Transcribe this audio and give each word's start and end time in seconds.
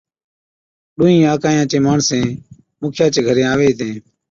ڏونھِين 0.97 1.23
آڪهِي 1.33 1.63
چين 1.71 1.81
ماڻسين 1.87 2.25
مُکيا 2.81 3.05
چي 3.13 3.19
گھرين 3.27 3.47
آوين 3.53 3.69
ھِتين 3.69 3.95